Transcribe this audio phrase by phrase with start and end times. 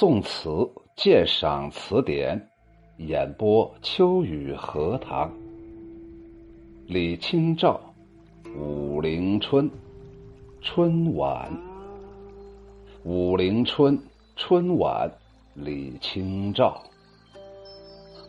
[0.00, 0.48] 宋词
[0.96, 2.48] 鉴赏词典，
[2.96, 5.30] 演播秋雨荷塘。
[6.86, 7.78] 李清照，
[8.58, 9.70] 《武陵春》，
[10.62, 11.52] 春晚。
[13.04, 14.02] 武陵春，
[14.36, 15.12] 春晚，
[15.52, 16.82] 李清照。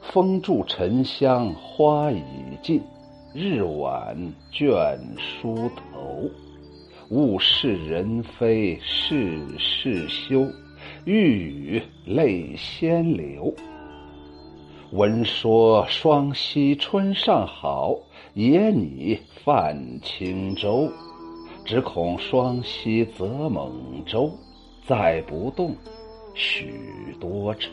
[0.01, 2.21] 风住沉香花已
[2.61, 2.81] 尽，
[3.33, 4.17] 日晚
[4.51, 6.29] 倦梳头。
[7.11, 10.45] 物是人非事事休。
[11.03, 13.51] 欲语泪先流。
[14.91, 17.97] 闻说双溪春上好，
[18.35, 20.87] 野拟泛轻舟。
[21.65, 24.31] 只恐双溪舴猛舟，
[24.85, 25.75] 载不动，
[26.35, 26.71] 许
[27.19, 27.69] 多愁。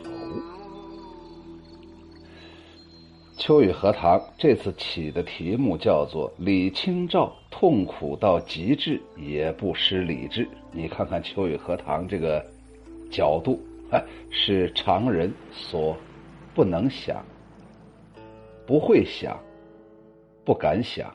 [3.37, 10.49] 秋雨荷塘这次起的题目叫做“李清照痛苦到极致也不失理智”。
[10.73, 12.43] 你看看秋雨荷塘这个。
[13.11, 15.97] 角度，哎，是常人所
[16.55, 17.25] 不能想、
[18.67, 19.39] 不会想、
[20.45, 21.15] 不敢想。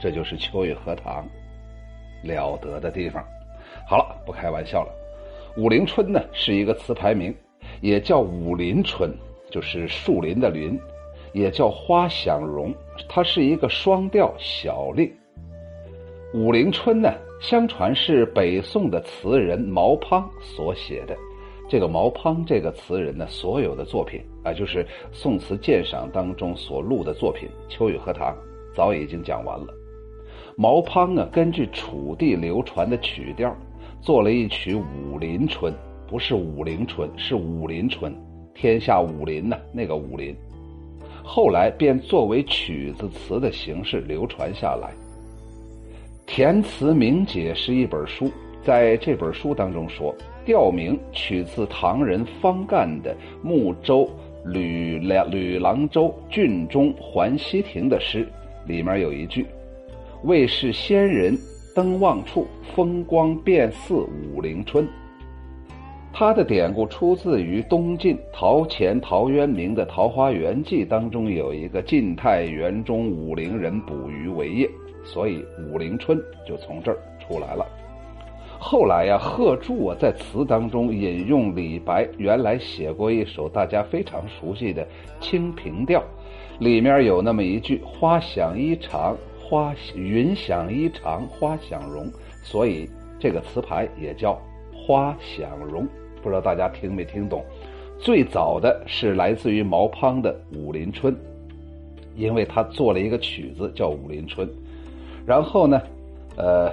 [0.00, 1.28] 这就是秋雨荷塘
[2.24, 3.24] 了得的地方。
[3.86, 4.92] 好了，不开玩笑了。
[5.56, 7.34] 武陵春呢，是一个词牌名，
[7.80, 9.12] 也叫武林春，
[9.50, 10.80] 就是树林的林，
[11.32, 12.40] 也叫花想。
[12.40, 12.74] 容，
[13.08, 15.12] 它是一个双调小令。
[16.32, 17.12] 武陵春呢？
[17.42, 21.16] 相传是北宋的词人毛滂所写的。
[21.68, 28.32] 这个毛滂这个词人呢，所有的作品啊，就是宋词鉴赏当中所录的作品《秋雨荷塘》，
[28.76, 29.74] 早已经讲完了。
[30.56, 33.52] 毛滂啊，根据楚地流传的曲调，
[34.00, 35.72] 做了一曲《武陵春》，
[36.08, 38.12] 不是《武陵春》，是《武陵春》，
[38.54, 40.32] 天下武林呐，那个武林。
[41.24, 44.92] 后来便作为曲子词的形式流传下来。
[46.32, 50.16] 填词名解是一本书，在这本书当中说，
[50.46, 53.14] 调名取自唐人方干的
[53.46, 54.08] 《睦州
[54.46, 58.26] 吕梁吕郎州郡中环溪亭》的诗，
[58.66, 59.44] 里面有一句
[60.24, 61.36] ：“未是仙人
[61.76, 64.88] 登望处，风光便似武陵春。”
[66.14, 74.66] 它的典故出自于东晋陶潜、陶渊明的《桃花源记》当中，有一个晋太元中武陵人捕鱼为业。
[75.04, 77.66] 所以《武陵春》就从这儿出来了。
[78.58, 84.84] 后来呀，贺铸啊在词当中引用李白原来写过一首大家非常熟悉的
[85.20, 86.00] 《清平调》，
[86.60, 92.08] 里面有那么一句“花想衣长，花云想衣长，花想容”，
[92.44, 94.40] 所以这个词牌也叫
[94.72, 95.84] “花想容”。
[96.22, 97.44] 不知道大家听没听懂？
[97.98, 101.12] 最早的是来自于毛滂的《武陵春》，
[102.14, 104.46] 因为他做了一个曲子叫《武陵春》。
[105.26, 105.80] 然后呢，
[106.36, 106.72] 呃，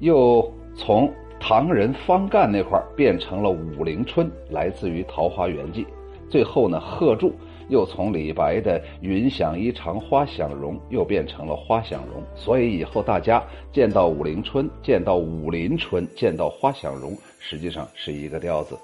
[0.00, 5.84] 又从唐人方干那块变成了《武陵春》，来自于《桃花源记》。
[6.28, 7.32] 最后呢，贺铸
[7.68, 12.22] 又从李白的“云想衣裳花想容”又变成了“花想容”。
[12.36, 13.42] 所以以后大家
[13.72, 18.76] 见到《武陵春》、见到《武林春》、见到《花想容》，实际上是一个调子。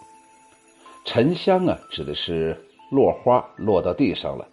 [1.05, 2.57] 沉香啊，指的是
[2.91, 4.47] 落花落到地上了。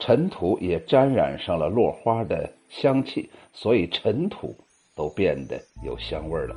[0.00, 4.56] 尘土也沾染上了落花的香气，所以尘土
[4.96, 6.56] 都变得有香味了。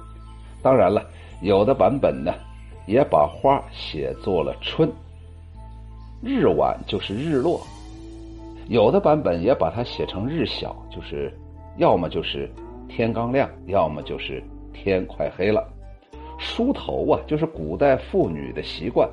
[0.61, 1.05] 当然了，
[1.41, 2.33] 有的版本呢，
[2.87, 4.89] 也把花写作了春。
[6.21, 7.59] 日晚就是日落，
[8.69, 11.29] 有的版本也把它写成日晓，就是
[11.75, 12.49] 要么就是
[12.87, 14.41] 天刚亮，要么就是
[14.71, 15.67] 天快黑了。
[16.39, 19.09] 梳头啊，就是古代妇女的习惯，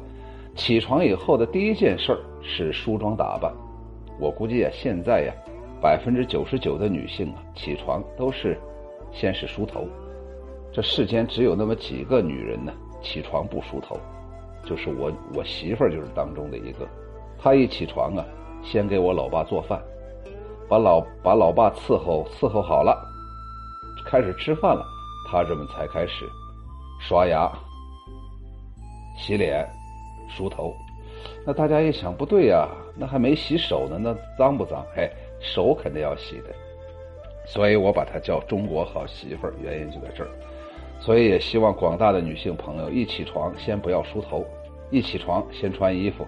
[0.54, 3.52] 起床以后的第一件事是梳妆打扮。
[4.20, 5.34] 我估计啊，现在呀，
[5.80, 8.58] 百分之九十九的女性啊，起床都是
[9.12, 9.86] 先是梳头。
[10.72, 13.98] 这世间只有那么几个女人呢，起床不梳头，
[14.64, 16.86] 就是我我媳妇儿就是当中的一个。
[17.38, 18.24] 她一起床啊，
[18.62, 19.80] 先给我老爸做饭，
[20.68, 22.94] 把老把老爸伺候伺候好了，
[24.06, 24.84] 开始吃饭了，
[25.30, 26.26] 她这么才开始
[27.00, 27.50] 刷牙、
[29.16, 29.66] 洗脸、
[30.28, 30.74] 梳头。
[31.46, 34.84] 那大家一想，不对呀，那还没洗手呢，那脏不脏？
[34.94, 35.10] 嘿，
[35.40, 36.54] 手肯定要洗的，
[37.44, 40.30] 所以我把它叫中国好媳妇儿，原因就在这儿。
[41.00, 44.44] 所以也希望广大的女性朋友一起床先不要梳头，
[44.90, 46.26] 一起床先穿衣服。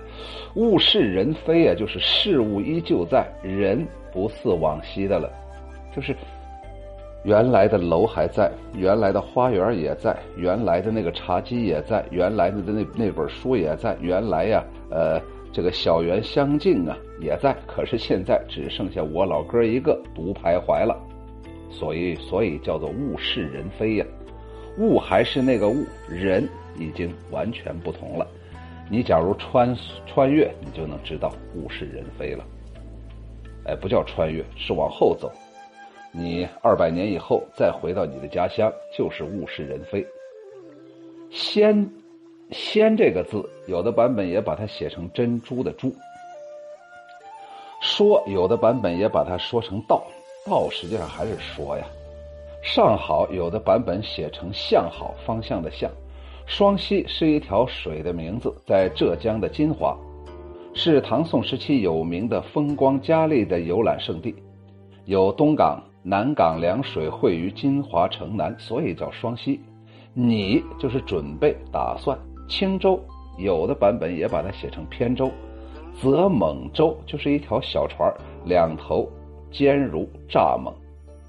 [0.56, 5.30] 物是人非啊，就是事物依旧在，人不似往昔的了，
[5.94, 6.16] 就是。
[7.24, 15.20] 原来的楼还在，原来的花园也在，原来的那个茶几也在，原来的那那本书也在，原来呀，呃，
[15.56, 17.56] 这个小园香径啊也在。
[17.66, 20.94] 可是现在只剩下我老哥一个独徘徊了，
[21.70, 24.04] 所以所以叫做物是人非呀，
[24.76, 26.46] 物还是那个物，人
[26.78, 28.28] 已经完全不同了。
[28.90, 29.74] 你假如穿
[30.06, 32.44] 穿越，你就能知道物是人非了。
[33.64, 35.32] 哎，不叫穿越，是往后走。
[36.12, 40.06] 你二百年以后再回到你的家乡，就是物是人非。
[41.30, 41.90] 先，
[42.52, 45.92] 仙这个字，有的版本也把它写成珍珠的珠。
[47.80, 50.02] 说有的版本也把它说成道，
[50.46, 51.84] 道实际上还是说呀。
[52.62, 55.90] 上好有的版本写成向好，方向的向。
[56.46, 59.96] 双溪是一条水的名字，在浙江的金华，
[60.74, 64.34] 是唐宋时期有名的风光佳丽的游览胜地，
[65.04, 69.60] 有东港、南港两水汇于金华城南，所以叫双溪。
[70.14, 72.18] 你就是准备、打算。
[72.48, 73.00] 轻舟
[73.38, 75.30] 有的版本也把它写成扁舟，
[76.00, 78.12] 则猛舟就是一条小船，
[78.44, 79.08] 两头
[79.50, 80.72] 尖如蚱蜢。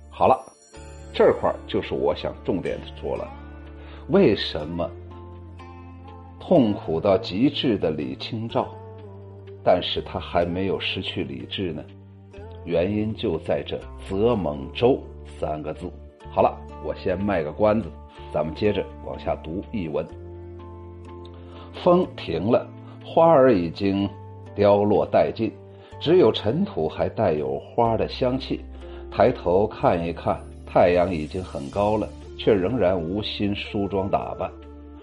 [0.09, 0.37] 好了，
[1.13, 3.27] 这块就是我想重点说了，
[4.09, 4.89] 为什么？
[6.39, 8.67] 痛苦到极致的李清照，
[9.63, 11.83] 但是他还没有失去理智呢。
[12.63, 15.01] 原因就在这“泽猛舟”
[15.39, 15.91] 三个字。
[16.31, 17.89] 好了，我先卖个关子，
[18.31, 20.05] 咱们接着往下读译文。
[21.83, 22.67] 风停了，
[23.03, 24.09] 花儿已经
[24.55, 25.51] 凋落殆尽，
[25.99, 28.61] 只有尘土还带有花的香气。
[29.11, 32.07] 抬头看一看，太阳已经很高了，
[32.37, 34.51] 却仍然无心梳妆打扮。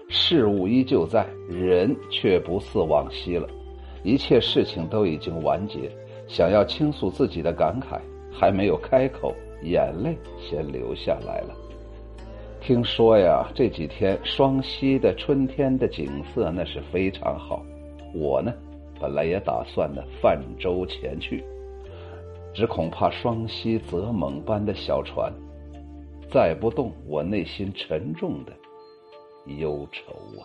[0.07, 3.47] 事物依旧在，人却不似往昔了。
[4.03, 5.91] 一切事情都已经完结，
[6.27, 7.99] 想要倾诉自己的感慨，
[8.31, 9.33] 还没有开口，
[9.63, 11.55] 眼泪先流下来了。
[12.65, 17.63] 听说呀，这几天双溪的春天的景色那是非常好。
[18.11, 18.51] 我呢，
[18.99, 21.43] 本来也打算呢泛舟前去，
[22.55, 25.31] 只恐怕双溪泽猛般的小船
[26.31, 28.51] 载不动我内心沉重的。
[29.59, 30.41] 忧愁啊！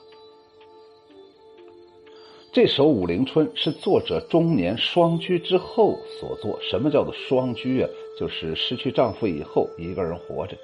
[2.53, 6.59] 这首《武陵春》是作者中年双居之后所作。
[6.61, 7.89] 什么叫做双居啊？
[8.19, 10.55] 就是失去丈夫以后一个人活着，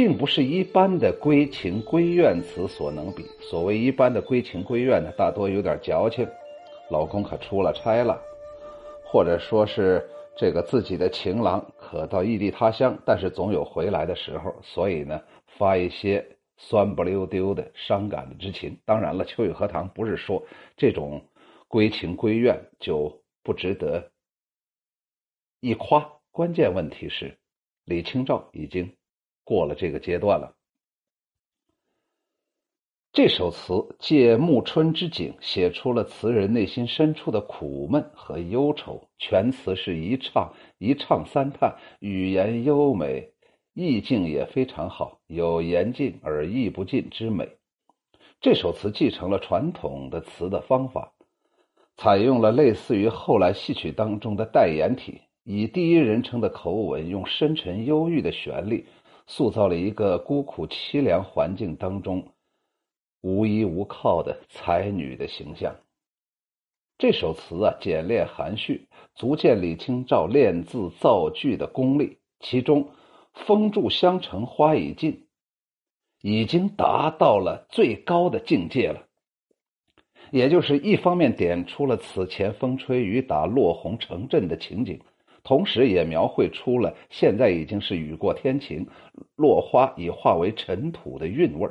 [0.00, 3.22] 并不是一般的闺情闺怨词所能比。
[3.38, 6.26] 所谓一般的闺情闺怨呢，大多有点矫情，
[6.88, 8.18] 老公可出了差了，
[9.04, 15.20] 或者说是这个自己的情郎可到异地他乡，但是总有回来的时候，所以呢，
[15.58, 16.26] 发一些。
[16.62, 20.42] 酸不溜丢的伤感的之情，当然了，秋雨荷塘不是说
[20.78, 21.22] 这种
[21.68, 24.10] 归情归怨就不值得
[25.60, 26.06] 一夸。
[26.30, 27.38] 关键问题是，
[27.84, 28.94] 李清照已经
[29.50, 30.54] 过了这个阶段了。
[33.12, 39.08] 这首词借暮春之景，写出了词人内心深处的苦闷和忧愁。
[39.18, 43.32] 全词是一唱一唱三叹，语言优美。
[43.74, 47.48] 意境也非常好，有言尽而意不尽之美。
[48.40, 51.12] 这首词继承了传统的词的方法，
[51.96, 58.86] 采用了类似于后来戏曲当中的代言体，以第一人称的口吻，用深沉忧郁的旋律，
[59.26, 62.32] 塑造了一个孤苦凄凉环境当中
[63.20, 65.76] 无依无靠的才女的形象。
[66.98, 72.90] 这首词啊，简练含蓄，足见李清照练字造句的功力，其中。
[73.32, 75.28] 风住香城花已尽，
[76.20, 79.06] 已经达到了最高的境界了。
[80.32, 85.00] 也就是一方面点出了此前风吹雨打落红成阵的情景，
[85.42, 88.86] 同时也描绘出了现在已经是雨过天晴，
[89.36, 91.68] 落花已化为尘土的韵味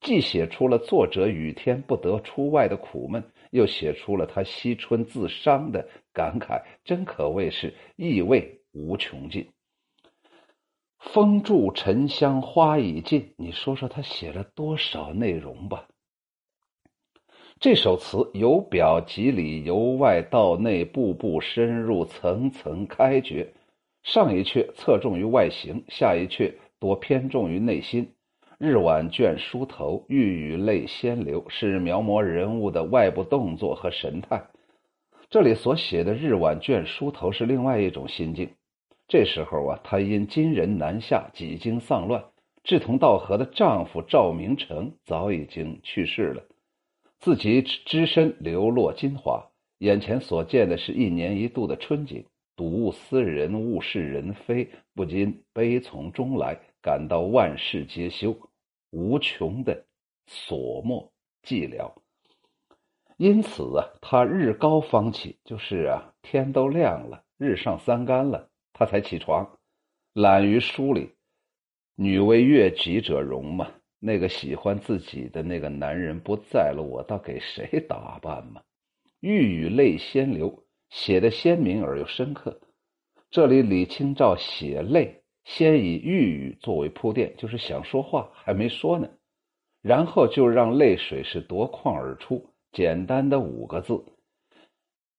[0.00, 9.46] 既写出了作者雨天不得出外的苦闷，又写出了他惜春自伤的感慨，真可谓是意味无穷尽。
[10.98, 15.86] 风住沉香花已尽，你说说他写了多少内容吧？
[17.62, 23.52] 这首词由表及里，由外到内，步步深入，层层开掘。
[24.02, 28.14] 上一阙侧重于外形，下一阙多偏重于内心。
[28.58, 34.42] 日晚卷梳头，欲语泪先流，是描摹人物的外部动作和神态。
[35.30, 38.50] 这里所写的日晚卷梳头是另外一种心境。
[39.06, 42.24] 这时候啊，她因金人南下，几经丧乱，
[42.64, 46.42] 志同道合的丈夫赵明诚早已经去世了，
[47.22, 49.48] 自己只身流落金华，
[49.78, 52.26] 眼前所见的是一年一度的春景，
[52.56, 58.36] 睹物思人，物是人非，不禁悲从中来，感到万事皆休，
[58.90, 59.84] 无穷的
[60.26, 61.12] 所莫
[61.44, 61.92] 寂寥。
[63.18, 68.48] 因此啊，他日高方起，就是啊，天都亮了，日上三竿了。
[68.72, 69.48] 他才起床，
[70.12, 71.12] 懒于梳理。
[71.94, 73.70] 女为悦己者容嘛，
[74.04, 78.60] 那个喜欢自己的那个男人不在了，我倒给谁 打扮嘛？
[79.20, 82.60] 欲语泪先流，写的鲜明而又深刻。
[83.30, 89.08] 这里李清照写泪，先以欲语作为铺垫，就是想说话还没说呢，
[89.80, 92.50] 然后就让泪水是夺眶而出。
[92.72, 94.04] 简单的五个字，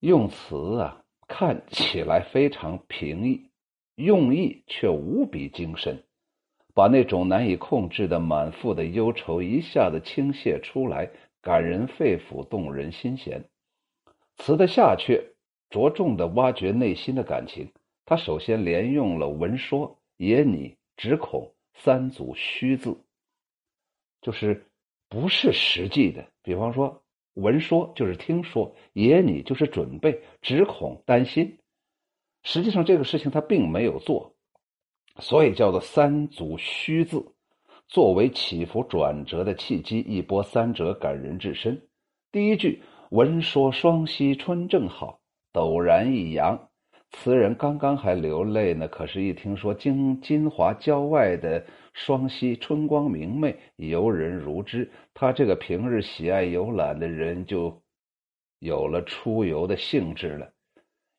[0.02, 3.50] 用词啊看起来非常平易，
[3.96, 6.04] 用意却无比精深。
[6.74, 11.10] 把那种难以控制的满腹的忧愁一下子倾泻出来，
[11.42, 13.44] 感人肺腑，动人心弦。
[14.38, 15.22] 词的下阙
[15.70, 17.72] 着重的挖掘内心的感情。
[18.06, 22.98] 他首先连用了文说、也拟、只恐三组虚字，
[24.22, 24.66] 就是
[25.08, 26.26] 不是实际的。
[26.42, 27.02] 比方说，
[27.36, 31.58] 文说就是听说，也拟就是准备，只恐担心。
[32.44, 34.33] 实际上这个事情他并没有做。
[35.20, 37.24] 所以叫做三组虚字，
[37.88, 41.80] 作为起伏转折的契机，一波三折，感人至深。
[42.32, 45.20] 第一句“闻说双溪春正好，
[45.54, 46.70] 陡然一扬”，
[47.14, 57.80] 词人刚刚还流泪呢，可是，一听说金金华郊外的双溪春光明媚，游人如织，他这个平日喜爱游览的人就
[58.58, 60.52] 有了出游的兴致了，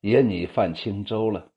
[0.01, 1.49] 也拟泛轻舟了。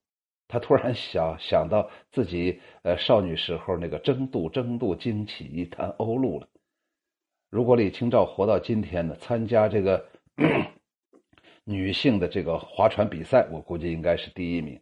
[0.49, 6.49] 他突然想想到自己呃少女时候那个争渡争渡惊起一滩鸥鹭了。
[7.51, 10.09] 如果李清照活到今天呢，参加这个
[11.65, 14.81] 女性的这个划船比赛，我估计应该是第一名。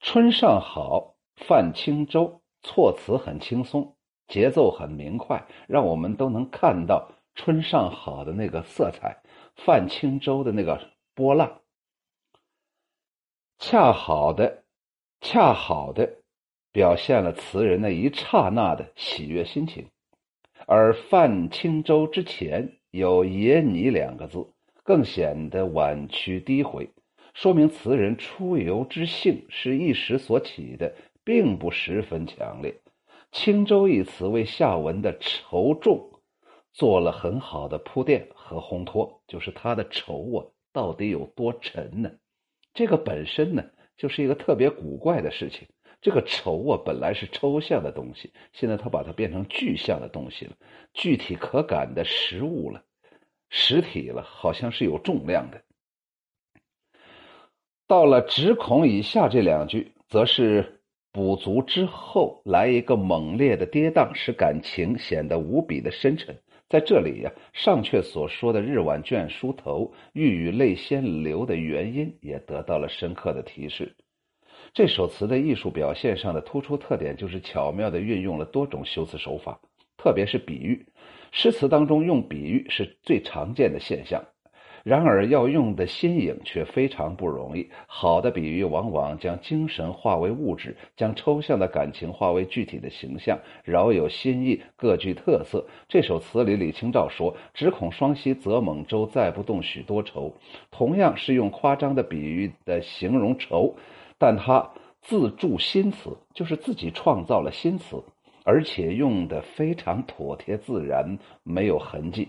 [0.00, 3.96] 春上好，泛轻舟，措辞很轻松，
[4.28, 9.20] 节奏很明快，让我们都能看到春上好的那个色彩，
[9.56, 10.80] 泛轻舟的那个
[11.14, 11.60] 波浪。
[13.60, 14.62] 恰好的，
[15.20, 16.18] 恰好的，
[16.70, 19.88] 表现了词人那一刹那的喜悦心情。
[20.64, 24.46] 而“泛轻舟”之前有“野拟”两个字，
[24.84, 26.88] 更显得婉曲低回，
[27.34, 32.80] 说明词人出游之兴是一时所起的，并不十分强烈。
[33.32, 36.20] “轻舟”一词为下文的愁重
[36.72, 42.12] 做了很好的铺垫和烘托，就是他的愁啊，到底有多沉呢？
[42.78, 43.64] 这个本身呢，
[43.96, 45.66] 就是一个特别古怪的事情。
[46.00, 50.52] 这个愁啊，本来是抽象的东西，现在他把它变成具象的东西了，
[50.94, 52.84] 具体可感的实物了，
[53.50, 55.60] 实体了，好像是有重量的。
[57.88, 60.80] 到了“只恐”以下这两句，则是
[61.10, 66.38] 补足之后来一个猛烈的跌宕，使感情显得无比的深沉。
[66.68, 73.96] 在这里呀，上阙所说的“日晚卷梳头，欲语泪先流”的原因也得到了深刻的提示。
[74.74, 79.58] 这首词的艺术表现上的突出特点，就是巧妙地运用了多种修辞手法，
[79.96, 80.84] 特别是比喻。
[81.32, 84.22] 诗词当中用比喻是最常见的现象。
[84.84, 87.68] 然而，要用的新颖却非常不容易。
[87.86, 95.64] 好的比喻往往将精神化为物质，将抽象的感情化为具体的形象，饶有新意，各具特色。
[95.88, 100.32] 这首词里，李清照说：“只恐双溪舴猛舟，载不动许多愁。”
[100.70, 103.74] 同样是用夸张的比喻的形容愁，
[104.16, 104.70] 但他
[105.02, 108.02] 自铸新词，就是自己创造了新词，
[108.44, 112.28] 而且用的非常妥帖自然，没有痕迹。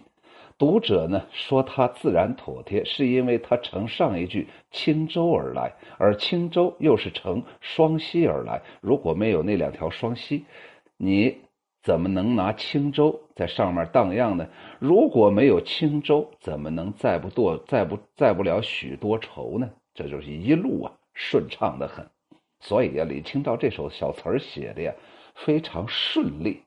[0.60, 8.62] 读者呢说他自然妥帖，是因为他乘上一句轻舟而来，而轻舟又是乘双溪而来。
[8.82, 10.44] 如果没有那两条双溪，
[10.98, 11.38] 你
[11.82, 14.46] 怎么能拿轻舟在上面荡漾呢？
[14.80, 19.70] 如果没有轻舟，怎么能载不多载不载不了许多愁呢？
[19.94, 22.06] 这就是一路啊顺畅的很。
[22.60, 24.94] 所以呀，李清照这首小词儿写的呀
[25.36, 26.62] 非常顺利。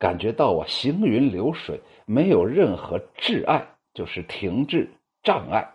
[0.00, 4.90] 感觉到啊，行云流水，没有任何挚碍，就是停滞
[5.22, 5.74] 障碍。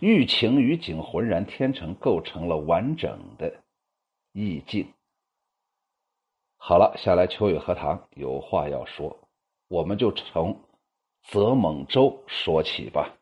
[0.00, 3.54] 寓情于景，浑然天成，构成了完整的
[4.32, 4.90] 意境。
[6.56, 9.14] 好了，下来秋雨荷塘有话要说，
[9.68, 10.58] 我们就从
[11.24, 13.14] 泽猛州说起吧。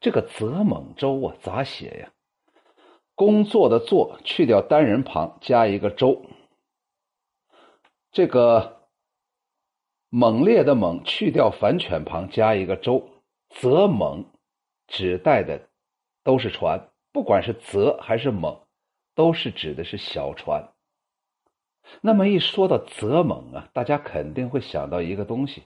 [0.00, 2.12] 这个泽猛州啊，咋写呀？
[3.14, 6.22] 工作的作去掉单人旁，加一个州。
[8.10, 8.81] 这个。
[10.14, 13.08] 猛烈的猛去掉反犬旁加一个舟，
[13.48, 14.26] 则猛
[14.86, 15.70] 指代的
[16.22, 18.60] 都是船，不管是则还是猛，
[19.14, 20.68] 都是指的是小船。
[22.02, 25.62] 那么一说到则猛啊，大家肯定会想到一个东西。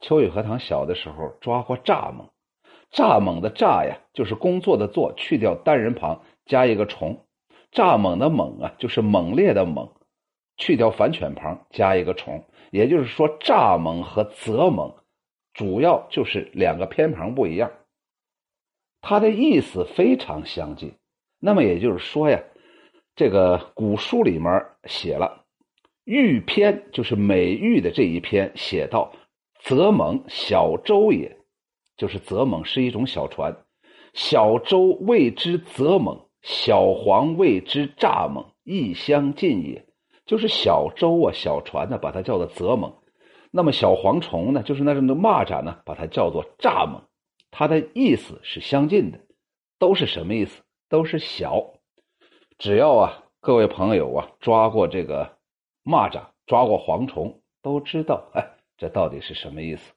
[0.00, 2.30] 秋雨荷塘小的时候抓过蚱蜢，
[2.90, 7.26] 蚱蜢的蚱呀，就是工作的作去掉单人旁加一个虫，
[7.70, 9.92] 蚱蜢的猛啊，就是猛烈的猛。
[10.56, 14.94] 去掉反犬旁，加一个虫，也就是说，蚱蜢和泽蜢
[15.52, 17.70] 主要就是两个偏旁不一样，
[19.00, 20.94] 它的意思非常相近。
[21.38, 22.42] 那么也就是说呀，
[23.16, 25.44] 这个古书里面写了
[26.04, 29.12] “玉篇”，就是美玉的这一篇，写到
[29.62, 31.36] “泽蜢小舟也”，
[31.96, 33.56] 就是泽蜢是一种小船，
[34.14, 36.26] 小舟谓之泽蜢。
[36.42, 39.84] 小黄谓之蚱蜢，亦相近也。
[40.30, 42.92] 就是小舟啊，小船呢，把它叫做泽蜢；
[43.50, 47.00] 那么小蝗虫呢，就是那种的蚂蚱呢，把它叫做蚱蜢。
[47.50, 49.18] 它的意思是相近的，
[49.80, 50.62] 都是什么意思？
[50.88, 51.72] 都是小。
[52.58, 55.36] 只要啊，各位朋友啊，抓过这个
[55.82, 59.92] 蚂蚱，抓过蝗虫，都知道，哎，这到底是什么意思？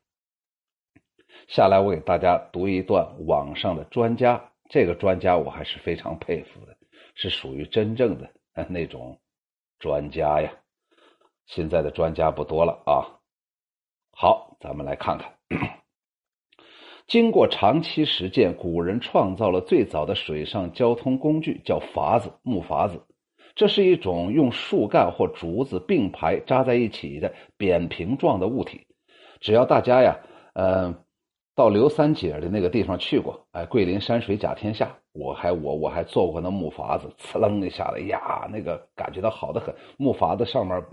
[1.47, 4.49] 下来，我给大家读一段网上的专家。
[4.67, 6.75] 这个专家我还是非常佩服的，
[7.13, 8.31] 是属于真正的
[8.67, 9.19] 那种
[9.83, 10.49] 专家呀。
[11.45, 13.19] 现在的专家不多了啊。
[14.13, 15.33] 好，咱们来看看，
[17.05, 23.05] 经过长期实践，古人创造了最早的水上交通工具，叫筏子，木筏子。
[23.55, 28.87] 这是一种用树干或竹子并排扎在一起的扁平状的物体。
[29.41, 30.17] 只要大家呀，
[30.53, 31.02] 嗯。
[31.55, 39.73] 到刘三姐的那个地方去过，哎，桂林山水甲天下，我还我我还坐过那木筏子，呲楞一下子，呀，那个感觉到好的很。
[39.97, 40.83] 木筏子上面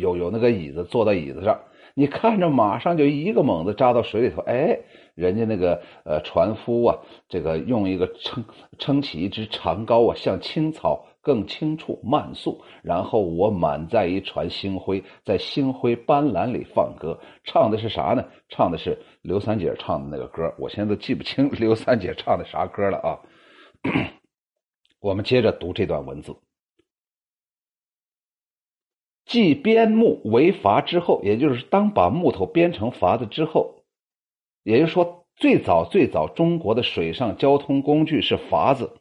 [0.00, 1.60] 有有那个椅子，坐到椅子上，
[1.94, 4.78] 你看着马上就一个猛子扎到水里头，哎，
[5.14, 6.96] 人家那个呃船夫啊，
[7.28, 8.44] 这个用一个撑
[8.78, 11.06] 撑起一只长篙啊，像青草。
[11.26, 18.24] 更清楚慢速，然后我满载一船星辉，在星辉斑斓里放歌，唱的是啥呢？
[18.48, 18.96] 唱的是
[19.26, 23.18] 刘三姐唱的那个歌，我现在都记不清 刘三姐唱的啥歌了啊。
[25.00, 26.36] 我们接着读这段文字：
[29.24, 33.82] 继编木为筏之后，也就是当把木头编成筏子之后，
[34.62, 38.96] 也就是说，最早最早中国的水上交通工具是筏子。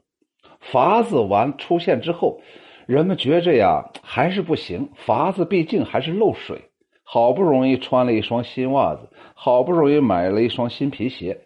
[0.72, 2.42] 筏子完出现之后，
[2.88, 4.90] 人们觉着呀还是不行。
[5.06, 6.72] 筏子毕竟还是漏水，
[7.08, 11.40] 好不容易穿了一双新袜子，好不容易买了一双新皮鞋，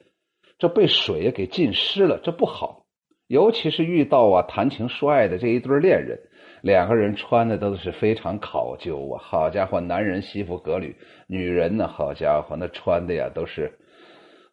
[0.58, 2.86] 这被水给浸湿了，这不好。
[3.28, 6.18] 尤其是遇到啊谈情说爱的这一对恋人，
[6.64, 9.22] 两个人穿的都是非常考究啊。
[9.22, 10.96] 好家伙，男人西服革履，
[11.28, 13.78] 女人呢，好家伙，那穿的呀都是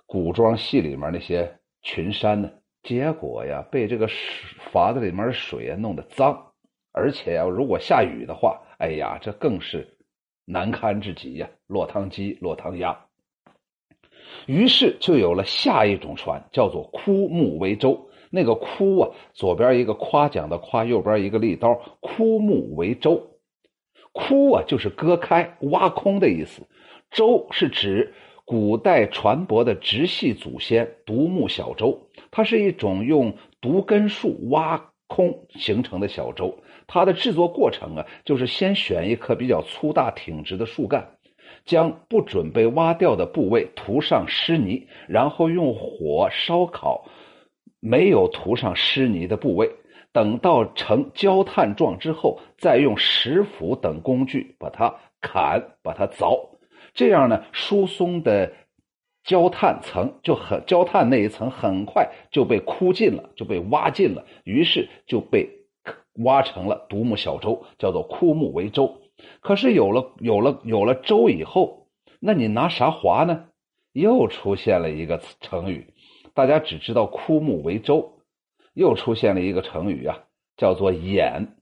[0.06, 1.50] 古装戏里面那些
[1.82, 2.50] 裙衫呢。
[2.82, 4.06] 结果呀，被这个
[4.72, 6.52] 筏子里面的水啊弄得脏，
[6.92, 9.95] 而且呀，如果下雨的话，哎呀，这更是
[10.46, 12.98] 难堪至极呀，落汤鸡、落汤鸭。
[14.46, 18.08] 于是就有了下一种船，叫做枯木为舟。
[18.30, 23.38] 那个枯啊，左边一个夸奖的夸，右边一个立刀，枯木为舟。
[24.12, 26.62] 枯啊，就是割开、挖空的意思。
[27.10, 28.14] 舟是指。
[28.48, 36.56] 古代船舶的直系祖先独木小舟，它是一种用独根树挖空形成的小舟。
[36.86, 41.16] 它的制作过程啊，就是先选一棵比较粗大挺直的树干，
[41.64, 47.04] 将不准备挖掉的部位涂上湿泥，然后用火烧烤
[47.80, 49.70] 没有涂上湿泥的部位。
[50.12, 56.38] 等到成焦炭状之后，再用石斧等工具把它砍，把它凿。
[56.94, 58.50] 这样呢，疏松的
[59.26, 65.50] 焦炭层就很焦炭那一层很快就被枯尽了，就被挖尽了，于是就被
[66.24, 69.02] 挖成了独木小舟，叫做枯木为舟。
[69.40, 71.88] 可是有了有了有了舟以后，
[72.20, 73.48] 那你拿啥划呢？
[73.92, 75.92] 又出现了一个成语，
[76.32, 78.20] 大家只知道枯木为舟，
[78.74, 80.24] 又出现了一个成语啊，
[80.56, 81.56] 叫做眼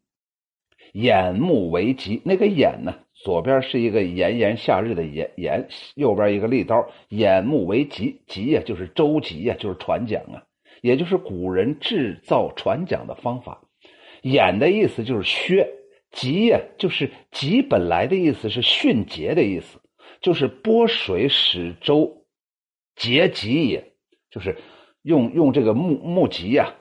[0.93, 3.04] 眼木为棘，那个眼呢？
[3.25, 6.87] 左边是一个炎炎夏日的炎炎，右边一个利刀。
[7.09, 10.45] 眼木为棘，棘呀就是舟棘呀，就是船桨啊，
[10.83, 13.63] 也就是古人制造船桨的方法。
[14.21, 15.67] 眼的意思就是削，
[16.11, 19.81] 棘呀就是棘，本来的意思是迅捷的意思，
[20.21, 22.27] 就是拨水使舟
[22.95, 23.93] 捷疾也，
[24.31, 24.55] 就是
[25.01, 26.75] 用用这个木木棘呀。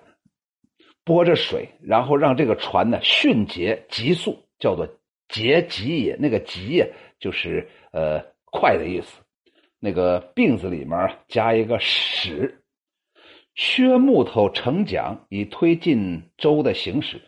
[1.06, 4.90] 拨着水，然后让这个船呢迅捷急速，叫做
[5.34, 6.16] 捷急也。
[6.18, 6.88] 那个急呀，
[7.20, 9.20] 就是呃快的意思。
[9.80, 12.62] 那个病字里面加一个使，
[13.56, 17.20] 削木头成桨，以推进舟的行驶。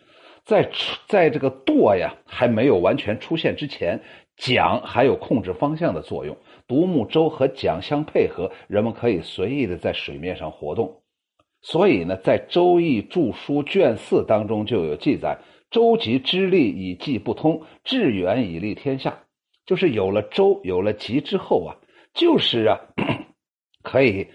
[0.44, 0.70] 在
[1.08, 4.00] 在这个舵呀还没有完全出现之前，
[4.36, 6.36] 桨还有控制方向的作用。
[6.68, 11.02] 独木舟和桨相配合，人们可以随意的在水面上活动。
[11.62, 15.36] 所以呢，在《周易》注疏卷四当中就有记载
[15.70, 19.24] ：“周集之利以济不通，致远以利天下。
[19.64, 21.76] 就是有了周，有了集之后啊，
[22.14, 22.80] 就是啊，
[23.82, 24.28] 可以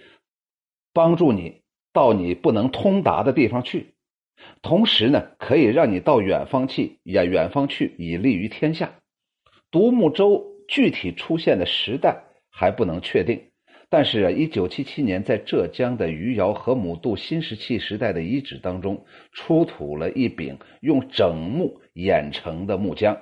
[0.94, 1.62] 帮助你
[1.94, 3.94] 到你不能通达的地方去，
[4.62, 9.00] 同时呢，可以让你到远方去，远远方去，以利于天下。
[9.72, 13.51] 独木舟具体出现的时代还不能确定。
[13.93, 23.21] 但是啊，一九七七年，在浙江的余姚河姆渡新石器时代的遗址当中，出土了一柄用整木演成的木桨。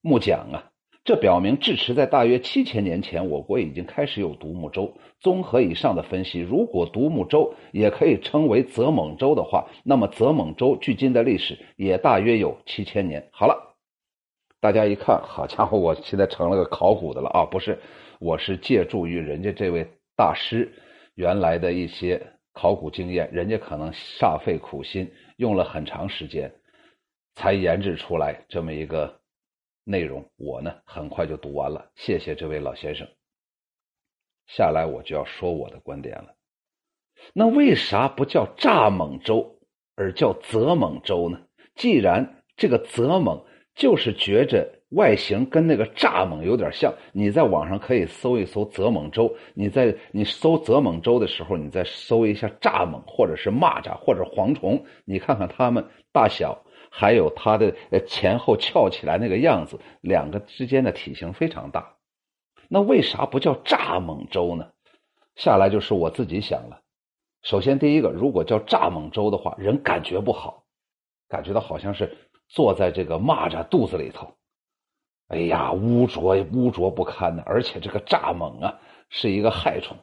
[0.00, 0.72] 木桨啊，
[1.04, 4.96] 这表明至迟在大约七千年前，我国已经开始有独木舟。
[5.20, 13.28] 综合以上的分析，如果独木舟也可以称为泽蒙舟的话，那么泽蒙舟距今的历史也大约有七千年。
[13.30, 13.61] 好了，
[14.62, 17.44] 大家一看，好家伙，我现在成了个考古的了啊！
[17.44, 17.76] 不是。
[18.20, 20.72] 我是借助于人家这位大师
[21.16, 26.54] 原来的一些考古经验，人家可能煞费苦心，用了很长时间，
[27.34, 29.20] 才研制出来这么一个
[29.82, 30.24] 内容。
[30.36, 33.08] 我呢，很快就读完了，谢谢这位老先生。
[34.46, 36.36] 下来我就要说我的观点了。
[37.34, 39.58] 那为啥不叫蚱蜢舟，
[39.96, 41.40] 而叫泽蒙舟呢？
[41.74, 44.68] 既然这个泽蒙就是觉着。
[44.92, 49.34] 外形跟那个蚱蜢有点像，你在网上可以搜一搜泽蒙舟。
[49.54, 55.82] 你在你搜泽蒙舟的时候，你再搜一下蚱蜢，或者是蚂蚱，或者蝗虫，你看看它们
[56.12, 57.74] 大小，还有它的
[58.06, 61.94] 前后翘起来那个样子，两个之间的体型非常大。
[62.68, 64.68] 那为啥不叫蚱蜢舟呢？
[65.36, 66.82] 下来就是我自己想了。
[67.40, 70.64] 首先第一个，如果叫蚱蜢舟的话，人感觉不好，
[71.30, 72.14] 感觉到好像是
[72.52, 74.34] 坐在这个蚂蚱肚子里头。
[75.28, 77.42] 哎呀，污浊污浊不堪呢！
[77.46, 79.96] 而且这个蚱蜢啊，是一个害虫，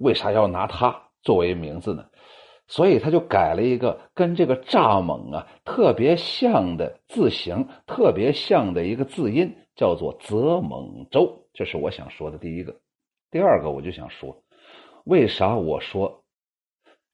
[0.00, 2.04] 为啥要拿它作为名字呢？
[2.66, 11.46] 所以他就改了一个跟这个蚱蜢啊特别像的字形，特别像的一个字音，叫做泽蒙舟。
[11.54, 12.74] 这是我想说的第一个。
[13.30, 14.42] 第二个，我就想说，
[15.04, 16.24] 为啥我说？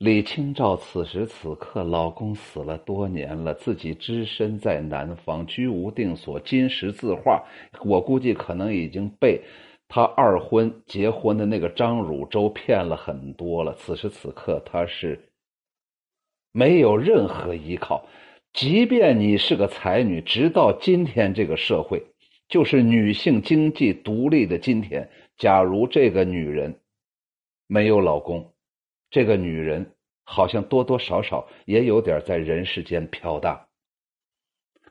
[0.03, 7.41] 李清照此时此刻，老公死了多年了，自己只身在南方，居无定所，金石字画，
[7.85, 9.41] 我估计可能已经被
[9.87, 13.73] 他二婚结婚的那个张汝舟骗了很多了。
[13.75, 15.29] 此时此刻，他是
[16.51, 18.05] 没有任何依靠。
[18.53, 22.03] 即便你是个才女，直到今天这个社会，
[22.49, 26.81] 就是女性经济独立的今天，假如这个女人
[27.69, 28.49] 没有老公。
[29.13, 29.95] 这个女人
[30.25, 33.67] 好像多多少少也有点在人世间飘荡，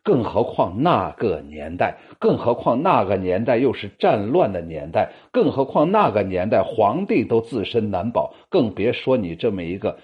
[0.04, 10.00] 更何况那个年代，更何况那个年代又是战乱的年代，更何况那个年代皇帝都自身难保，更别说你这么一个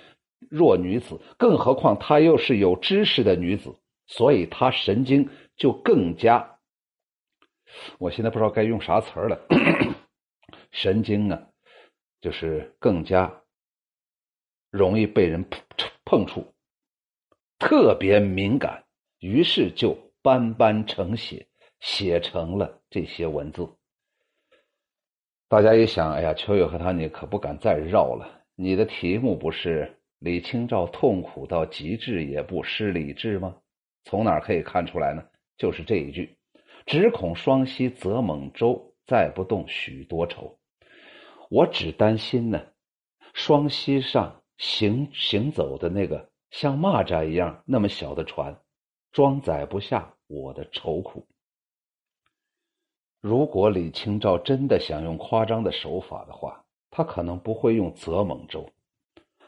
[0.50, 3.76] 弱女子，更何况她又是有知识的女子，
[4.08, 6.58] 所以她神经就更加，
[8.00, 9.40] 我现在不知道该用啥词儿了，
[10.72, 11.40] 神经啊，
[12.20, 13.44] 就是更加。
[14.78, 15.44] 容易被人
[16.06, 16.54] 碰触，
[17.58, 18.86] 特别敏感，
[19.20, 21.48] 于是就斑斑成写，
[21.80, 23.68] 写成了这些文字。
[25.50, 28.46] 大家一想，哎呀，秋月和他，你可不敢再绕了。
[28.56, 33.56] 你的题目不是李清照痛苦到极致也不失理智吗？
[34.04, 35.24] 从哪可以看出来呢？
[35.58, 36.38] 就是这一句
[36.86, 40.58] ：“只恐双溪泽猛舟，载不动许多愁。”
[41.50, 42.62] 我只担心呢，
[43.34, 44.44] 双溪上。
[44.58, 48.60] 行行走的那个像蚂蚱一样那么小的船，
[49.12, 51.28] 装载不下我的愁苦。
[53.22, 58.70] 如果李清照真的想用夸张的手法的话，他可能不会用泽蒙舟，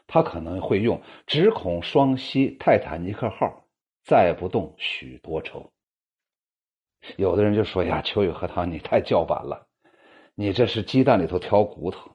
[0.06, 3.64] 他可能会用“只恐双溪泰坦尼克号
[4.04, 5.72] 载不动许多愁”。
[7.16, 9.66] 有的人就说：“呀，秋雨荷塘，你太叫板了，
[10.34, 12.10] 你这是鸡蛋里头挑骨头。”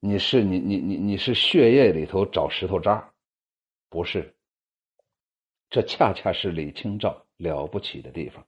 [0.00, 3.12] 你是你你你你是血液里头找石头渣，
[3.88, 4.34] 不是？
[5.70, 8.46] 这恰恰是李清照了不起的地方。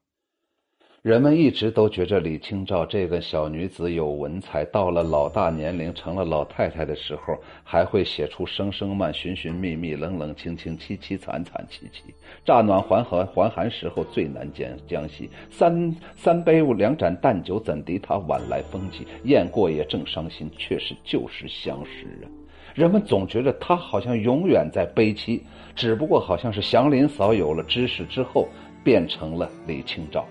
[1.02, 7.34] 人们一直都觉着李清照这个小女子有文采，到了老大年龄，成了老太太的时候，
[7.64, 12.14] 还会写出声声慢、寻寻觅觅、冷冷清清、凄凄惨惨戚戚。
[12.44, 15.30] 乍暖还寒，还寒时候最难将将息。
[15.50, 19.06] 三三杯两盏淡酒，怎敌他晚来风急？
[19.24, 22.28] 雁过也正伤心，却是旧时相识啊！
[22.74, 25.42] 人们总觉得他好像永远在悲戚，
[25.74, 28.46] 只不过好像是祥林嫂有了知识之后，
[28.84, 30.26] 变成了李清照。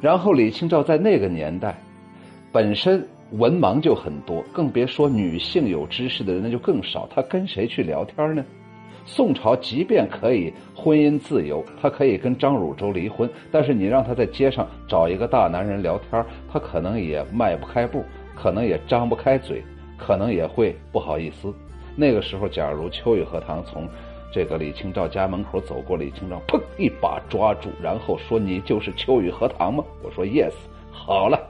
[0.00, 1.76] 然后李清照在那个年代，
[2.52, 7.08] 本身文盲就很多，更别说女性有知识的人那就更少。
[7.14, 8.44] 她跟谁去聊天呢？
[9.04, 19.62] 宋朝即便可以婚姻自由，她可以跟张汝舟离婚，但是你让她在街上找一个大男人聊天，她可能也迈不开步，可能也张不开嘴，
[19.96, 21.52] 可能也会不好意思。
[21.96, 23.88] 那个时候，假如秋雨荷塘从
[24.32, 30.52] 这个李清照家门口走过，李清照砰一把抓住，然后说：“你就是秋雨荷塘吗？”我说：“Yes。”
[30.92, 31.48] 好了，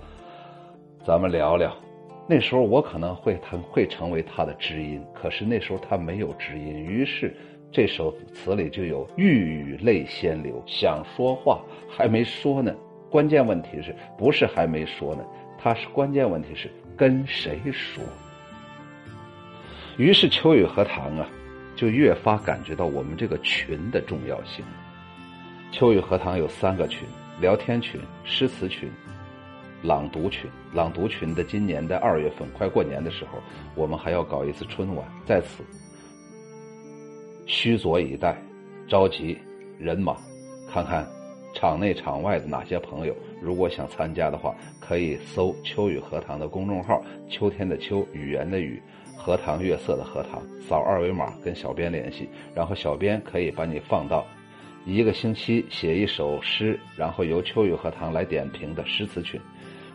[1.04, 1.74] 咱们聊聊。
[2.28, 7.34] 那时候我可能会他会成为他的知音，可是那时候他没有知音，于是
[7.72, 12.74] 这首词里就有欲语泪先流，想说话还没说呢。
[13.10, 15.24] 关键问题是不是还没说呢？
[15.58, 18.04] 他是关键问题是跟谁说？
[19.96, 21.26] 于是秋雨荷塘啊，
[21.78, 24.64] 就越发感觉到我们这个群的重要性。
[25.70, 27.06] 秋雨荷塘有三个群：
[27.40, 28.90] 聊天群、诗词群。
[29.80, 33.38] 朗读群，朗读群的今年的二月份快过年的时候，
[33.76, 35.62] 我们还要搞一次春晚，在此
[37.46, 38.36] 虚左以待，
[38.88, 39.38] 召集
[39.78, 40.16] 人马，
[40.68, 41.06] 看看
[41.54, 48.82] 场内场外的哪些朋友，如果想参加的话，可以搜“秋雨荷塘”的公众号，秋天的秋，语言的语，
[49.18, 54.24] 荷塘月色的荷塘，扫二维码跟小编联系，然后小编可以把你放到
[54.86, 59.38] 一个星期写一首诗，然后由秋雨荷塘来点评的诗词群。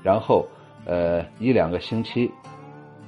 [0.04, 0.46] 然后，
[0.86, 2.30] 呃，一两个星期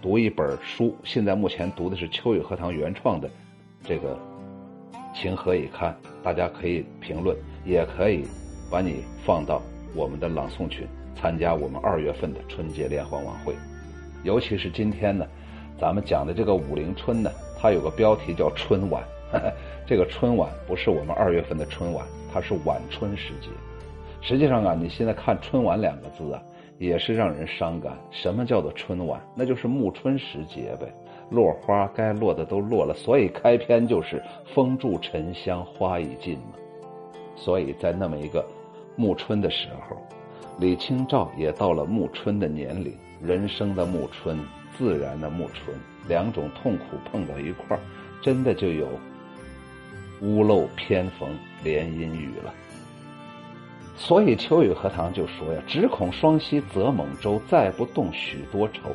[0.02, 0.96] 读一本书。
[1.04, 3.30] 现在目前读的是秋雨荷塘原创的
[3.84, 4.18] 这个
[5.20, 8.24] 《情何以堪》，大家可以评论，也可以
[8.72, 9.62] 把你放到
[9.94, 13.54] 我们的朗诵群，参加我们二月份的春节联欢晚会。
[14.24, 15.28] 尤其是今天呢，
[15.80, 19.04] 咱们讲的这个武陵春呢，它有个标题叫春晚。
[19.86, 23.50] 这个春晚不是我们二月份的春晚，它是晚春时节。
[24.22, 26.42] 实际上啊，你现在看“春晚”两个字啊。
[26.78, 27.98] 也是让人伤感。
[28.12, 29.22] 什么叫做春晚？
[29.34, 30.94] 那就是暮春时节呗，
[31.30, 34.22] 落花该落的都落了，所以开篇就是
[34.54, 36.58] “风住沉香花已尽”嘛。
[37.38, 38.46] 所以在那么一个
[38.98, 39.96] 暮春的时候，
[40.60, 44.38] 李清照也到了暮春的年龄，人生的暮春，
[44.78, 45.76] 自然的暮春，
[46.08, 47.80] 两种痛苦碰到一块儿，
[48.22, 48.88] 真的就有
[50.22, 51.30] 屋漏偏逢
[51.64, 52.54] 连阴雨了。
[53.98, 58.94] 所以秋雨荷塘就说呀：“只恐双溪舴猛舟，载不动许多愁。”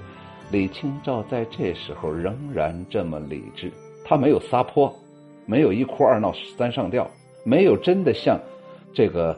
[0.52, 3.72] 李清照在这时候仍然这么理智，
[4.04, 4.92] 他没有撒泼，
[5.46, 7.08] 没有一哭二闹三上吊，
[7.44, 8.38] 没有真的像
[8.92, 9.34] 这个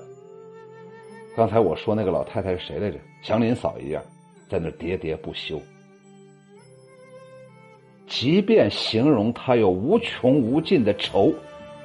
[1.37, 2.99] 刚才我说那个老太太是谁来着？
[3.23, 4.03] 祥林嫂一样，
[4.49, 5.61] 在那喋喋不休。
[8.13, 11.33] 即便形容他有无穷无尽的愁，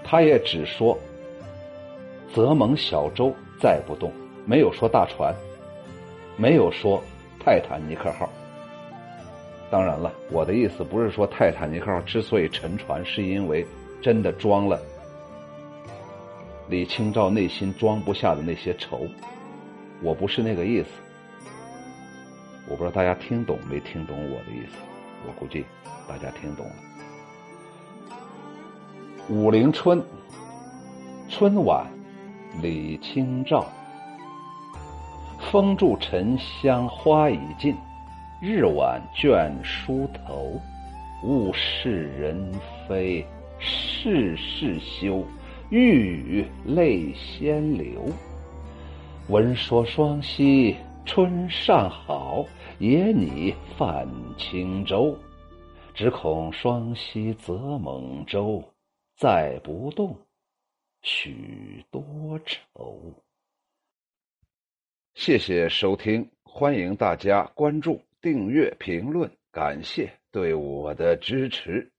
[0.03, 0.95] 他也只说
[2.35, 4.11] ：“舴猛小舟。”载不动，
[4.45, 5.33] 没有说大船，
[6.35, 7.01] 没有说
[7.39, 8.29] 泰坦尼克号。
[9.71, 13.65] 当然了，我的意思不是说泰坦尼克号之所以沉船，是因为
[13.99, 14.79] 真的装了
[16.67, 19.07] 李清照内心装不下的那些愁。
[20.03, 20.89] 我不是那个意思。
[22.69, 24.96] 我不知道大家听懂没听懂我的意思。
[25.25, 25.65] 我估计
[26.07, 26.73] 大家听懂了。
[29.29, 30.03] 武陵春，
[31.29, 31.85] 春晚。
[32.59, 33.67] 李清照，
[35.51, 37.75] 风住沉香花已尽，
[38.41, 40.59] 日晚倦梳头。
[41.23, 42.51] 物是人
[42.87, 43.23] 非
[43.59, 45.23] 事事休，
[45.69, 48.09] 欲语泪先流。
[49.27, 50.75] 闻说双溪
[51.05, 52.43] 春尚好，
[52.79, 55.17] 也拟泛轻舟。
[55.93, 58.63] 只恐双溪舴猛舟，
[59.15, 60.15] 载不动。
[61.01, 63.13] 许多愁。
[65.15, 71.91] 谢谢收听，欢迎大家关注、订阅、评论，感谢对我的支持。